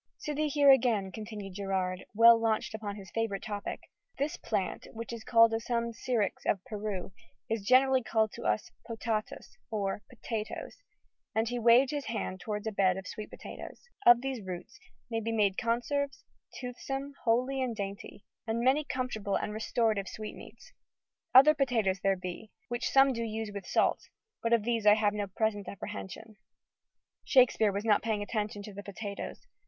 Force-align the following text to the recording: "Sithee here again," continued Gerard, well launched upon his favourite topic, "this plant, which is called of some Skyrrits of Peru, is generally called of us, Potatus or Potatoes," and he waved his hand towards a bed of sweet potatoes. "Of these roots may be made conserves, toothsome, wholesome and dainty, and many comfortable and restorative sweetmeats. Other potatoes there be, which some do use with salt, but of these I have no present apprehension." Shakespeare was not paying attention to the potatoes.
"Sithee 0.17 0.47
here 0.47 0.71
again," 0.71 1.11
continued 1.11 1.53
Gerard, 1.53 2.07
well 2.15 2.35
launched 2.41 2.73
upon 2.73 2.95
his 2.95 3.11
favourite 3.11 3.43
topic, 3.43 3.81
"this 4.17 4.35
plant, 4.35 4.87
which 4.93 5.13
is 5.13 5.23
called 5.23 5.53
of 5.53 5.61
some 5.61 5.91
Skyrrits 5.93 6.43
of 6.47 6.59
Peru, 6.65 7.11
is 7.51 7.63
generally 7.63 8.01
called 8.01 8.33
of 8.39 8.45
us, 8.45 8.71
Potatus 8.87 9.57
or 9.69 10.01
Potatoes," 10.09 10.77
and 11.35 11.49
he 11.49 11.59
waved 11.59 11.91
his 11.91 12.05
hand 12.05 12.39
towards 12.39 12.65
a 12.65 12.71
bed 12.71 12.97
of 12.97 13.05
sweet 13.05 13.29
potatoes. 13.29 13.81
"Of 14.03 14.21
these 14.21 14.41
roots 14.41 14.79
may 15.11 15.19
be 15.19 15.31
made 15.31 15.55
conserves, 15.55 16.23
toothsome, 16.59 17.13
wholesome 17.23 17.61
and 17.61 17.75
dainty, 17.75 18.25
and 18.47 18.59
many 18.61 18.83
comfortable 18.83 19.35
and 19.35 19.53
restorative 19.53 20.07
sweetmeats. 20.07 20.73
Other 21.35 21.53
potatoes 21.53 21.99
there 21.99 22.17
be, 22.17 22.49
which 22.69 22.89
some 22.89 23.13
do 23.13 23.21
use 23.21 23.51
with 23.53 23.67
salt, 23.67 23.99
but 24.41 24.51
of 24.51 24.63
these 24.63 24.87
I 24.87 24.95
have 24.95 25.13
no 25.13 25.27
present 25.27 25.67
apprehension." 25.67 26.37
Shakespeare 27.23 27.71
was 27.71 27.85
not 27.85 28.01
paying 28.01 28.23
attention 28.23 28.63
to 28.63 28.73
the 28.73 28.81
potatoes. 28.81 29.45